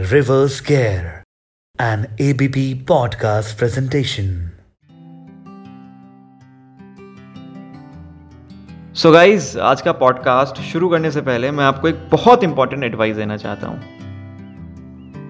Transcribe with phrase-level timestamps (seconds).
[0.00, 1.24] Reverse Care,
[1.78, 4.28] an ABP podcast presentation.
[8.94, 13.16] So guys आज का podcast शुरू करने से पहले मैं आपको एक बहुत इंपॉर्टेंट एडवाइस
[13.16, 13.80] देना चाहता हूँ।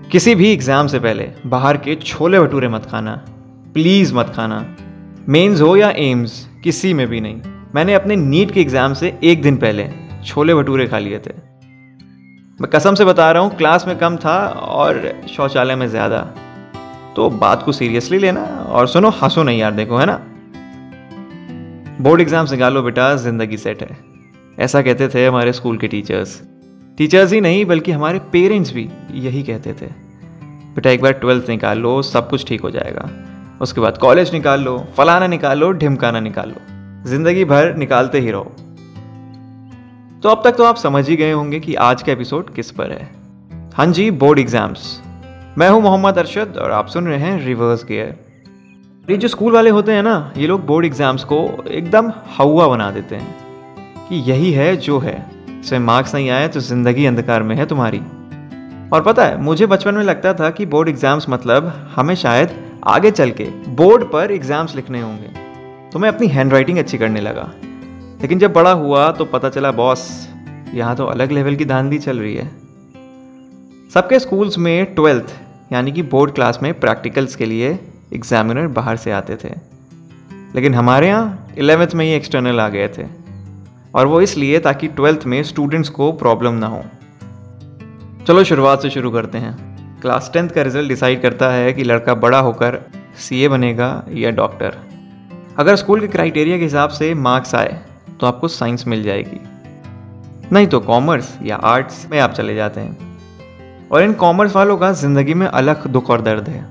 [0.08, 3.16] किसी भी एग्ज़ाम से पहले बाहर के छोले भटूरे मत खाना।
[3.74, 4.76] प्लीज़ मत खाना।
[5.28, 7.42] मेंस हो या एम्स किसी में भी नहीं।
[7.74, 9.90] मैंने अपने नीट के एग्ज़ाम से एक दिन पहले
[10.24, 11.57] छोले भटूरे खा लिए थे।
[12.60, 16.18] मैं कसम से बता रहा हूँ, क्लास में कम था और शौचालय में ज़्यादा।
[17.16, 20.18] तो बात को सीरियसली लेना और सुनो, हंसो नहीं यार, देखो, है ना?
[22.02, 23.96] बोर्ड एग्ज़ाम से गालो बेटा, ज़िंदगी सेट है।
[24.58, 26.40] ऐसा कहते थे हमारे स्कूल के टीचर्स।
[26.98, 29.86] टीचर्स ही नहीं, बल्कि हमारे पेरेंट्स भी यही कहते थे।
[30.74, 33.10] बेटा, एक बार ट्वेल्थ निकाल लो सब कुछ ठीक हो जाएगा।
[33.60, 38.30] उसके बाद कॉलेज निकाल लो फलाना निकाल लो ढिमकाना निकाल। लो ज़िंदगी भर निकालते ही
[38.30, 38.52] रहो।
[40.22, 42.92] तो अब तक तो आप समझ ही गए होंगे कि आज का एपिसोड किस पर
[42.92, 43.04] है।
[43.74, 44.80] हाँ जी बोर्ड एग्ज़ाम्स
[45.58, 48.14] मैं हूँ मोहम्मद अरशद और आप सुन रहे हैं रिवर्स गियर
[49.08, 52.90] ये जो स्कूल वाले होते हैं ना, ये लोग बोर्ड एग्ज़ाम्स को एकदम हवा बना
[52.90, 55.14] देते हैं कि यही है, जो है।
[55.60, 58.00] इसमें मार्क्स नहीं आए तो ज़िंदगी अंधकार में है तुम्हारी।
[58.92, 63.10] और पता है, मुझे बचपन में लगता था कि बोर्ड एग्ज़ाम्स मतलब हमें शायद आगे
[63.12, 63.44] चल के
[63.76, 67.50] बोर्ड पर एग्ज़ाम्स लिखने होंगे। तो मैं अपनी हैंड राइटिंग अच्छी करने लगा।
[68.20, 70.28] लेकिन जब बड़ा हुआ तो पता चला, बॉस,
[70.74, 72.50] यहाँ तो अलग लेवल की धांधली चल रही है।
[73.94, 75.34] सबके स्कूल्स में ट्वेल्थ,
[75.72, 77.78] यानी कि बोर्ड क्लास में प्रैक्टिकल्स के लिए
[78.14, 79.50] एग्जामिनर बाहर से आते थे।
[80.54, 83.06] लेकिन हमारे यहाँ इलेवेंथ में ही एक्सटर्नल आ गए थे,
[83.94, 86.82] और वो इसलिए ताकि ट्वेल्थ में स्टूडेंट्स को प्रॉब्लम ना हो।
[88.26, 92.14] चलो, शुरुआत से शुरू करते हैं। क्लास टेंथ का रिज़ल्ट डिसाइड करता है कि लड़का
[92.14, 92.78] बड़ा होकर
[93.18, 94.76] सीए बनेगा या डॉक्टर।
[95.58, 97.80] अगर स्कूल के क्राइटेरिया के हिसाब से मार्क्स आए
[98.20, 99.40] तो आपको साइंस मिल जाएगी।
[100.52, 104.92] नहीं तो कॉमर्स या आर्ट्स में आप चले जाते हैं। और इन कॉमर्स वालों का
[104.92, 106.66] ज़िंदगी में अलग दुख और दर्द है।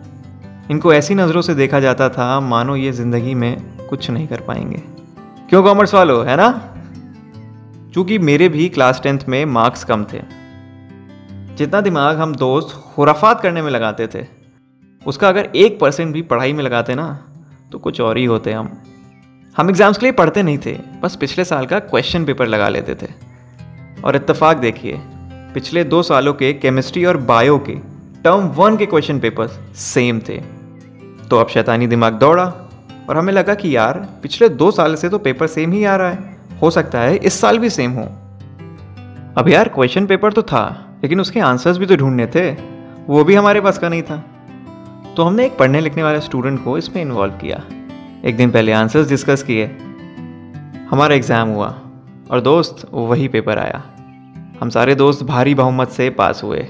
[0.71, 4.81] इनको ऐसी नज़रों से देखा जाता था, मानो ये ज़िंदगी में कुछ नहीं कर पाएँगे।
[5.49, 6.49] क्यों कॉमर्स वालों, है ना?
[7.93, 10.21] चूँकि मेरे भी क्लास टेंथ में मार्क्स कम थे।
[11.55, 14.25] जितना दिमाग हम दोस्त खुराफात करने में लगाते थे,
[15.01, 17.07] उसका अगर एक परसेंट भी पढ़ाई में लगाते ना
[17.71, 18.69] तो कुछ और ही होते हम।
[19.57, 22.95] हम एग्ज़ाम्स के लिए पढ़ते नहीं थे, बस पिछले साल का क्वेश्चन पेपर लगा लेते
[22.95, 23.07] थे।
[24.03, 24.99] और इत्तेफाक देखिए,
[25.53, 27.73] पिछले दो सालों के केमिस्ट्री और बायो के
[28.23, 30.37] टर्म वन के क्वेश्चन पेपर सेम थे।
[31.29, 32.43] तो अब शैतानी दिमाग दौड़ा
[33.09, 36.09] और हमें लगा कि यार, पिछले दो साल से तो पेपर सेम ही आ रहा
[36.09, 38.03] है। हो सकता है इस साल भी सेम हो।
[39.37, 42.51] अब यार क्वेश्चन पेपर तो था, लेकिन उसके आंसर्स भी तो ढूँढने थे।
[43.07, 44.17] वो भी हमारे पास का नहीं था।
[45.17, 47.63] तो हमने एक पढ़ने लिखने वाले स्टूडेंट को इसमें इन्वॉल्व किया।
[48.25, 49.65] एक दिन पहले आंसर्स डिस्कस किए।
[50.89, 51.67] हमारा एग्ज़ाम हुआ
[52.31, 53.83] और दोस्त वही पेपर आया।
[54.61, 56.67] हम सारे दोस्त भारी बहुमत से पास हुए।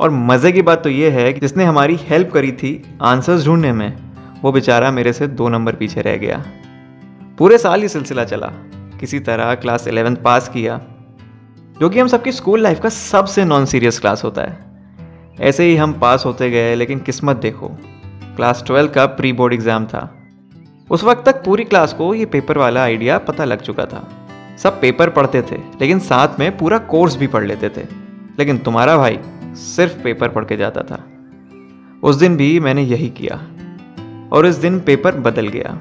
[0.00, 3.72] और मज़े की बात तो ये है कि जिसने हमारी हेल्प करी थी आंसर्स ढूँढने
[3.72, 3.96] में,
[4.42, 6.42] वो बेचारा मेरे से दो नंबर पीछे रह गया।
[7.38, 8.46] पूरे साल ये सिलसिला चला।
[9.00, 10.80] किसी तरह क्लास एलेवेंथ पास किया,
[11.80, 14.64] जो कि हम सबकी स्कूल लाइफ का सबसे नॉन सीरियस क्लास होता है।
[15.40, 17.68] ऐसे ही हम पास होते गए, लेकिन किस्मत देखो
[18.36, 20.10] क्लास ट्वेल्व का प्री बोर्ड एग्ज़ाम था।
[20.90, 24.80] उस वक्त तक पूरी क्लास को ये पेपर वाला आइडिया पता लग चुका था। सब
[24.80, 27.86] पेपर पढ़ते थे, लेकिन साथ में पूरा कोर्स भी पढ़ लेते थे।
[28.38, 31.04] लेकिन तुम्हारा भाई सिर्फ़ पेपर पढ़ के जाता था।
[32.02, 33.48] उस दिन भी मैंने यही किया।
[34.32, 35.80] और इस दिन पेपर बदल गया।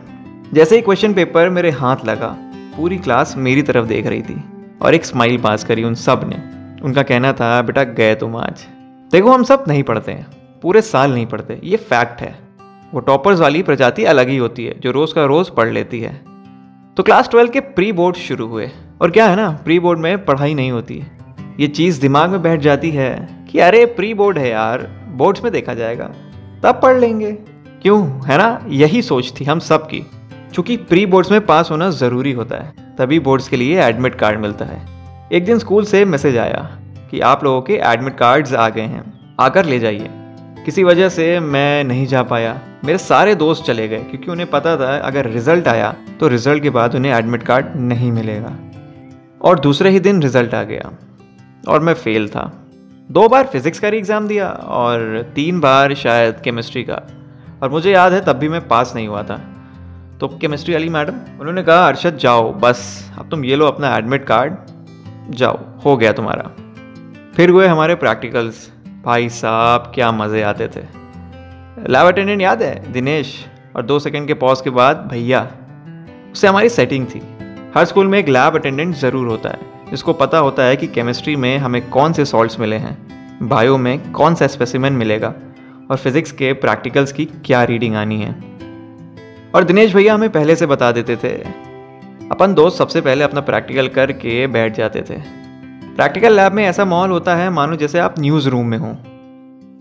[0.53, 2.37] जैसे ही क्वेश्चन पेपर मेरे हाथ लगा,
[2.77, 4.43] पूरी क्लास मेरी तरफ़ देख रही थी।
[4.81, 6.35] और एक स्माइल पास करी उन सबने।
[6.81, 8.65] उनका कहना था, बेटा गए तुम आज।
[9.11, 10.27] देखो, हम सब नहीं पढ़ते हैं।
[10.61, 12.44] पूरे साल नहीं पढ़ते। ये फैक्ट है।
[12.95, 16.13] वो टॉपर्स वाली प्रजाति अलग ही होती है, जो रोज़ का रोज़ पढ़ लेती है।
[16.97, 18.69] तो क्लास ट्वेल्व के प्री बोर्ड शुरू हुए,
[19.01, 21.01] और क्या है ना प्री बोर्ड में पढ़ाई नहीं होती
[21.59, 25.51] ये चीज़ दिमाग में बैठ जाती है कि अरे प्री बोर्ड है यार बोर्ड्स में
[25.53, 26.05] देखा जाएगा,
[26.63, 27.31] तब पढ़ लेंगे।
[27.81, 28.01] क्यों?
[28.21, 30.05] है ना, यही सोच थी हम सब की।
[30.53, 34.39] चूँकि प्री बोर्ड्स में पास होना ज़रूरी होता है, तभी बोर्ड्स के लिए एडमिट कार्ड
[34.39, 34.83] मिलता है।
[35.33, 36.67] एक दिन स्कूल से मैसेज आया
[37.11, 40.09] कि आप लोगों के एडमिट कार्ड्स आ गए हैं, आकर ले जाइए।
[40.65, 44.75] किसी वजह से मैं नहीं जा पाया। मेरे सारे दोस्त चले गए, क्योंकि उन्हें पता
[44.77, 48.55] था, अगर रिज़ल्ट आया तो रिज़ल्ट के बाद उन्हें एडमिट कार्ड नहीं मिलेगा।
[49.41, 50.91] और दूसरे ही दिन रिज़ल्ट आ गया,
[51.67, 52.51] और मैं फेल था।
[53.09, 57.01] दो बार फिज़िक्स का एग्ज़ाम दिया, और तीन बार शायद केमिस्ट्री का।
[57.63, 59.41] और मुझे याद है, तब भी मैं पास नहीं हुआ था।
[60.19, 64.25] तो केमिस्ट्री वाली मैडम उन्होंने कहा अरशद जाओ, बस, अब तुम ये लो अपना एडमिट
[64.25, 64.55] कार्ड
[65.29, 66.51] जाओ, हो गया तुम्हारा।
[67.35, 68.69] फिर हुए हमारे प्रैक्टिकल्स
[69.05, 70.81] भाई साहब, क्या मज़े आते थे।
[71.89, 72.91] लैब अटेंडेंट याद है?
[72.91, 75.51] दिनेश और दो सेकंड के पॉज के बाद भैया।
[76.31, 77.21] उससे हमारी सेटिंग थी।
[77.75, 79.59] हर स्कूल में एक लैब अटेंडेंट ज़रूर होता है।
[79.91, 82.97] जिसको पता होता है कि केमिस्ट्री में हमें कौन से सॉल्ट्स मिले हैं।
[83.41, 85.33] बायो में कौन सा स्पेसिमेन मिलेगा।
[85.91, 88.35] और फिज़िक्स के प्रैक्टिकल्स की क्या रीडिंग आनी है।
[89.55, 91.33] और दिनेश भैया हमें पहले से बता देते थे।
[92.31, 95.44] अपन दोस्त सबसे पहले अपना प्रैक्टिकल करके बैठ जाते थे।
[95.95, 98.95] प्रैक्टिकल लैब में ऐसा माहौल होता है, मानो जैसे आप न्यूज़ रूम में हों,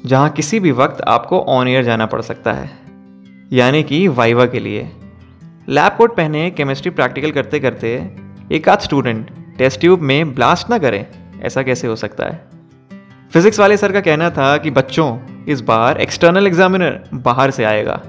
[0.06, 2.70] जहाँ किसी भी वक्त आपको ऑन एयर जाना पड़ सकता है।
[3.52, 4.92] यानी कि वाइवा के लिए।
[5.68, 8.16] लैब कोट पहने केमिस्ट्री प्रैक्टिकल करते करते,
[8.52, 11.06] एक आध स्टूडेंट टेस्ट ट्यूब में ब्लास्ट ना करें,
[11.42, 12.44] ऐसा कैसे हो सकता है?
[13.32, 15.18] फिजिक्स वाले सर का कहना था कि बच्चों,
[15.48, 18.00] इस बार एक्सटर्नल एग्जामिनर बाहर से आएगा।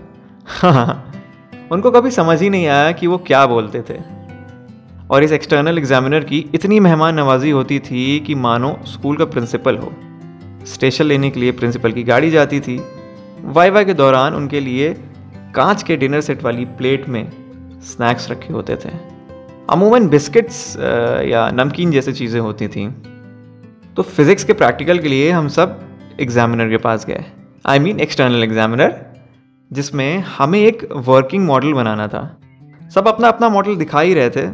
[0.47, 1.11] हाँ
[1.71, 4.24] उनको कभी समझ ही नहीं आया कि वो क्या बोलते थे।
[5.11, 9.77] और इस एक्सटर्नल एग्जामिनर की इतनी मेहमान नवाजी होती थी कि मानो स्कूल का प्रिंसिपल
[9.77, 9.91] हो।
[10.65, 12.79] स्टेशन लेने के लिए प्रिंसिपल की गाड़ी जाती थी।
[13.45, 14.93] वाई वाई के दौरान उनके लिए
[15.55, 17.29] कांच के डिनर सेट वाली प्लेट में
[17.83, 18.89] स्नैक्स रखे होते थे।
[19.69, 20.77] अमूमन बिस्किट्स
[21.27, 22.87] या नमकीन जैसी चीज़ें होती थी।
[23.95, 25.79] तो फिज़िक्स के प्रैक्टिकल के लिए हम सब
[26.19, 27.23] एग्जामिनर के पास गए।
[27.65, 29.01] आई मीन एक्सटर्नल एग्जामिनर
[29.71, 32.29] जिसमें हमें एक वर्किंग मॉडल बनाना था।
[32.95, 34.47] सब अपना अपना मॉडल दिखा ही रहे थे।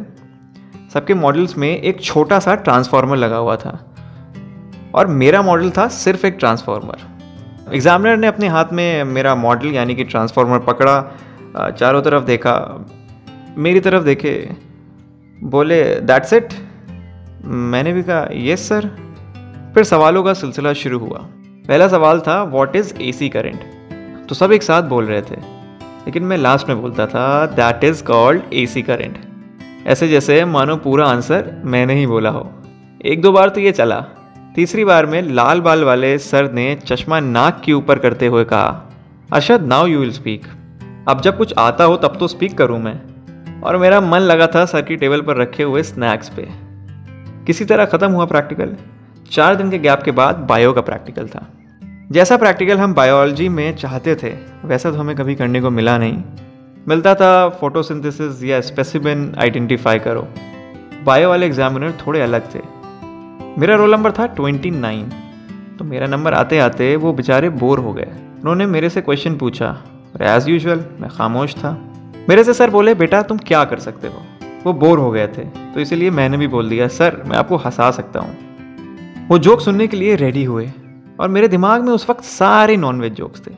[0.94, 3.94] सबके मॉडल्स में एक छोटा सा ट्रांसफार्मर लगा हुआ था।
[4.94, 7.10] और मेरा मॉडल था सिर्फ़ एक ट्रांसफार्मर
[7.74, 12.54] एग्जामिनर ने अपने हाथ में मेरा मॉडल यानी कि ट्रांसफार्मर पकड़ा चारों तरफ़ देखा।
[13.56, 14.34] मेरी तरफ़ देखे।
[15.44, 16.48] बोले दैट्स इट
[17.44, 18.88] मैंने भी कहा यस सर
[19.74, 21.18] फिर सवालों का सिलसिला शुरू हुआ।
[21.68, 25.40] पहला सवाल था what is A C current तो सब एक साथ बोल रहे थे।
[26.06, 29.18] लेकिन मैं लास्ट में बोलता था that is called A C current
[29.86, 32.50] ऐसे जैसे मानो पूरा आंसर मैंने ही बोला हो।
[33.04, 34.00] एक दो बार तो ये चला।
[34.54, 38.90] तीसरी बार में लाल बाल वाले सर ने चश्मा नाक के ऊपर करते हुए कहा,
[39.32, 40.46] Arshad now you will speak
[41.08, 43.00] अब जब कुछ आता हो तब तो स्पीक करूँ मैं।
[43.62, 46.46] और मेरा मन लगा था सर की टेबल पर रखे हुए स्नैक्स पे।
[47.46, 48.76] किसी तरह ख़त्म हुआ प्रैक्टिकल
[49.30, 51.46] चार दिन के गैप के बाद बायो का प्रैक्टिकल था।
[52.12, 54.32] जैसा प्रैक्टिकल हम बायोलॉजी में चाहते थे,
[54.64, 56.22] वैसा तो हमें कभी करने को मिला नहीं।
[56.88, 60.28] मिलता था फोटोसिंथेसिस या स्पेसिमेन आइडेंटिफाई करो।
[61.04, 62.58] बायो वाले एग्जामिनर थोड़े अलग थे।
[63.60, 65.08] मेरा रोल नंबर था ट्वेंटी नाइन।
[65.78, 69.68] तो मेरा नंबर आते आते वो बेचारे बोर हो गए। उन्होंने मेरे से क्वेश्चन पूछा,
[70.14, 71.94] और एज़ यूजल मैं खामोश था।
[72.28, 74.22] मेरे से सर बोले, बेटा, तुम क्या कर सकते हो?
[74.64, 77.90] वो बोर हो गए थे। तो इसीलिए मैंने भी बोल दिया, सर, मैं आपको हंसा
[77.90, 78.36] सकता हूँ।
[79.28, 80.72] वो जोक सुनने के लिए रेडी हुए,
[81.20, 83.52] और मेरे दिमाग में उस वक्त सारे नॉनवेज जोक्स थे।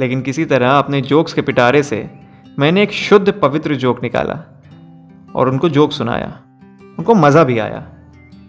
[0.00, 2.23] लेकिन किसी तरह अपने जोक्स के पिटारे से
[2.58, 4.34] मैंने एक शुद्ध पवित्र जोक निकाला
[5.34, 6.26] और उनको जोक सुनाया।
[6.98, 7.82] उनको मज़ा भी आया।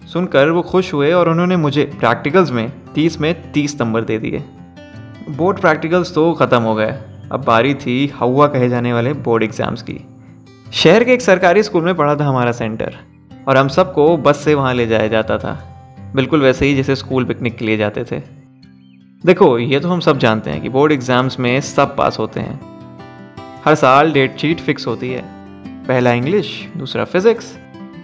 [0.08, 4.44] सुनकर वो खुश हुए और उन्होंने मुझे प्रैक्टिकल्स में तीस में तीस नंबर दे दिए।
[5.30, 6.92] बोर्ड प्रैक्टिकल्स तो ख़त्म हो गए।
[7.32, 9.98] अब बारी थी हवा कहे जाने वाले बोर्ड एग्ज़ाम्स की।
[10.74, 12.98] शहर के एक सरकारी स्कूल में पढ़ा था हमारा सेंटर
[13.48, 15.58] और हम सबको बस से वहाँ ले जाया जाता था।
[16.16, 18.22] बिल्कुल वैसे ही जैसे स्कूल पिकनिक के लिए जाते थे।
[19.24, 22.75] देखो, ये तो हम सब जानते हैं कि बोर्ड एग्ज़ाम्स में सब पास होते हैं।
[23.66, 25.22] हर साल डेट शीट फिक्स होती है।
[25.86, 27.46] पहला इंग्लिश दूसरा फिज़िक्स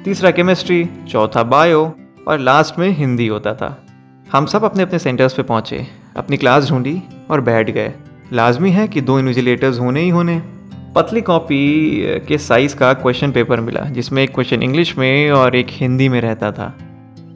[0.05, 1.95] तीसरा केमिस्ट्री चौथा बायो
[2.27, 3.85] और लास्ट में हिंदी होता था।
[4.31, 5.87] हम सब अपने अपने सेंटर्स पे पहुँचे,
[6.17, 7.93] अपनी क्लास ढूंढी और बैठ गए।
[8.33, 10.41] लाजमी है कि दो इन्विजिलेटर्स होने ही होने।
[10.95, 15.67] पतली कॉपी के साइज़ का क्वेश्चन पेपर मिला, जिसमें एक क्वेश्चन इंग्लिश में और एक
[15.69, 16.73] हिंदी में रहता था।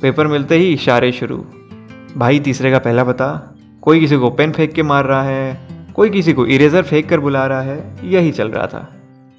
[0.01, 1.45] पेपर मिलते ही इशारे शुरू।
[2.18, 6.09] भाई, तीसरे का पहला बता कोई किसी को पेन फेंक के मार रहा है कोई
[6.09, 8.87] किसी को इरेज़र फेंक कर बुला रहा है, यही चल रहा था।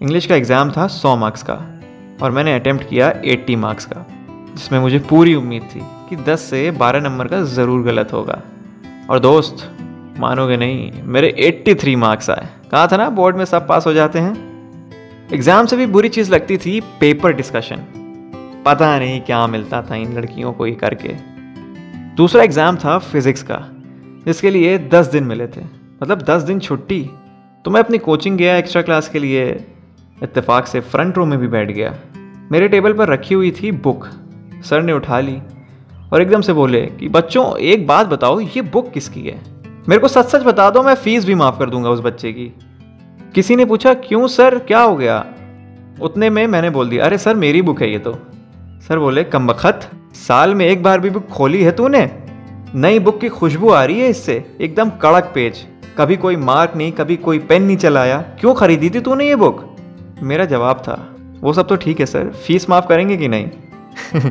[0.00, 1.54] इंग्लिश का एग्ज़ाम था सौ मार्क्स का,
[2.22, 4.04] और मैंने अटैम्प्ट किया 80 मार्क्स का,
[4.54, 8.40] जिसमें मुझे पूरी उम्मीद थी कि 10 से 12 नंबर का ज़रूर गलत होगा।
[9.10, 9.68] और दोस्त,
[10.18, 14.18] मानोगे नहीं, मेरे 83 मार्क्स आए। कहा था ना बोर्ड में सब पास हो जाते
[14.18, 14.34] हैं?
[15.32, 17.86] एग्ज़ाम से भी बुरी चीज़ लगती थी पेपर डिस्कशन
[18.66, 21.14] पता नहीं क्या मिलता था इन लड़कियों को ही करके।
[22.16, 23.64] दूसरा एग्ज़ाम था फिज़िक्स का,
[24.26, 27.10] जिसके लिए दस दिन मिले थे। मतलब दस दिन छुट्टी
[27.64, 29.64] तो मैं अपनी कोचिंग गया एक्स्ट्रा क्लास के लिए।
[30.22, 31.94] इत्तेफाक से फ्रंट रो में भी बैठ गया।
[32.52, 34.06] मेरे टेबल पर रखी हुई थी बुक
[34.64, 35.38] सर ने उठा ली
[36.12, 39.40] और एकदम से बोले कि, बच्चों, एक बात बताओ, ये बुक किसकी है?
[39.88, 42.52] मेरे को सच सच बता दो, मैं फ़ीस भी माफ़ कर दूँगा उस बच्चे की।
[43.34, 45.26] किसी ने पूछा, क्यों सर, क्या हो गया?
[46.02, 48.18] उतने में मैंने बोल दिया, अरे सर, मेरी बुक है ये तो।
[48.88, 52.10] सर बोले कम बखत साल में एक बार भी बुक खोली है तूने?
[52.74, 55.66] नई बुक की खुशबू आ रही है इससे, एकदम कड़क पेज।
[55.98, 59.76] कभी कोई मार्क नहीं, कभी कोई पेन नहीं चलाया। क्यों खरीदी थी तूने ये बुक?
[60.22, 63.50] मेरा जवाब था, वो सब तो ठीक है सर, फ़ीस माफ़ करेंगे कि नहीं?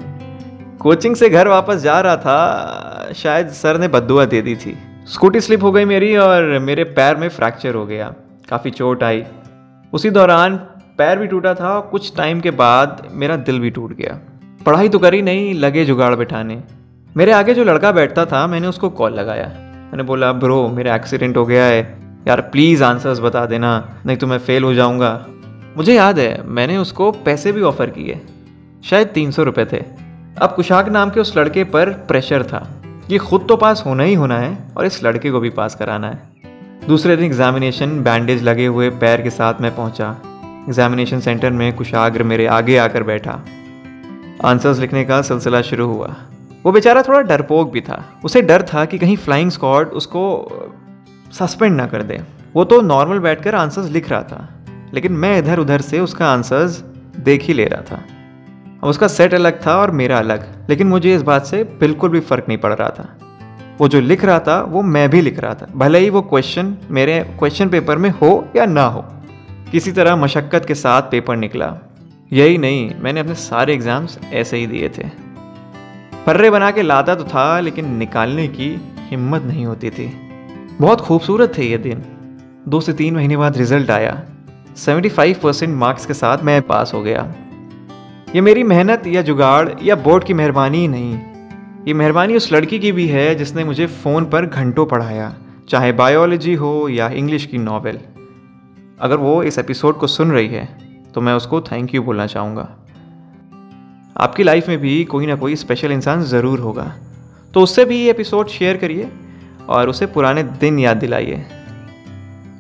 [0.80, 5.42] कोचिंग से घर वापस जा रहा था, शायद सर ने बदुआ दे दी थी। स्कूटी
[5.42, 8.14] स्लिप हो गई मेरी और मेरे पैर में फ्रैक्चर हो गया,
[8.50, 9.24] काफ़ी चोट आई।
[9.94, 10.56] उसी दौरान
[10.98, 14.20] पैर भी टूटा था और कुछ टाइम के बाद मेरा दिल भी टूट गया।
[14.66, 16.64] पढ़ाई तो करी नहीं, लगे जुगाड़ बैठाने।
[17.18, 19.65] मेरे आगे जो लड़का बैठता था, मैंने उसको कॉल लगाया।
[19.96, 21.98] मैंने बोला, ब्रो, मेरा एक्सीडेंट हो गया है।
[22.28, 25.26] यार प्लीज़ आंसर्स बता देना, नहीं तो मैं फेल हो जाऊँगा।
[25.78, 28.22] मुझे याद है, मैंने उसको पैसे भी ऑफ़र किए।
[28.84, 29.84] शायद तीन सौ रुपये थे।
[30.42, 34.14] अब कुशाक नाम के उस लड़के पर प्रेशर था ये खुद तो पास होना ही
[34.14, 36.20] होना है और इस लड़के को भी पास कराना है।
[36.88, 40.16] दूसरे दिन एग्जामिनेशन बैंडेज लगे हुए पैर के साथ मैं पहुँचा।
[40.68, 43.40] एग्जामिनेशन सेंटर में कुशाग्र मेरे आगे आकर बैठा।
[44.46, 46.16] आंसर्स लिखने का सिलसिला शुरू हुआ।
[46.66, 50.22] वो बेचारा थोड़ा डरपोक भी था। उसे डर था कि कहीं फ्लाइंग स्क्वाड उसको
[51.34, 52.20] सस्पेंड ना कर दे।
[52.54, 54.48] वो तो नॉर्मल बैठकर आंसर्स लिख रहा था।
[54.94, 56.78] लेकिन मैं इधर उधर से उसका आंसर्स
[57.20, 57.96] देख ही ले रहा था।
[58.84, 62.20] अब उसका सेट अलग था और मेरा अलग, लेकिन मुझे इस बात से बिल्कुल भी
[62.20, 63.08] फ़र्क नहीं पड़ रहा था।
[63.80, 66.76] वो जो लिख रहा था, वो मैं भी लिख रहा था। भले ही वो क्वेश्चन
[66.92, 69.04] मेरे क्वेश्चन पेपर में हो या ना हो,
[69.72, 71.74] किसी तरह मशक्क़त के साथ पेपर निकला।
[72.32, 75.25] यही नहीं, मैंने अपने सारे एग्ज़ाम्स ऐसे ही दिए थे।
[76.26, 80.06] फर्रे बना के लाता तो था, लेकिन निकालने की हिम्मत नहीं होती थी।
[80.82, 82.04] बहुत खूबसूरत थे ये दिन।
[82.68, 84.24] दो से तीन महीने बाद रिज़ल्ट आया।
[84.78, 87.34] 75 परसेंट मार्क्स के साथ मैं पास हो गया।
[88.36, 91.20] ये मेरी मेहनत, या जुगाड़, या बोर्ड की मेहरबानी ही नहीं।
[91.88, 95.34] ये मेहरबानी उस लड़की की भी है, जिसने मुझे फ़ोन पर घंटों पढ़ाया,
[95.70, 98.00] चाहे बायोलॉजी हो या इंग्लिश की नावल।
[99.02, 100.66] अगर वो इस एपिसोड को सुन रही है
[101.14, 102.70] तो मैं उसको थैंक यू बोलना चाहूँगा।
[104.18, 106.96] आपकी लाइफ में भी कोई ना कोई स्पेशल इंसान ज़रूर होगा।
[107.54, 109.10] तो उससे भी ये एपिसोड शेयर करिए
[109.70, 111.46] और उसे पुराने दिन याद दिलाइए।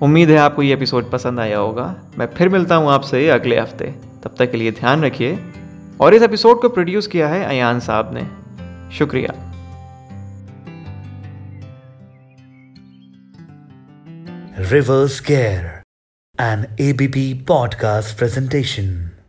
[0.02, 3.86] उम्मीद है आपको ये एपिसोड पसंद आया होगा। मैं फिर मिलता हूँ आपसे अगले हफ़्ते।
[4.24, 5.40] तब तक के लिए ध्यान रखिए।
[6.02, 8.28] और इस एपिसोड को प्रोड्यूस किया है अयान साहब ने।
[8.96, 9.42] शुक्रिया।
[14.72, 15.66] Reverse Care,
[16.40, 17.18] an ABP
[17.50, 19.15] podcast presentation.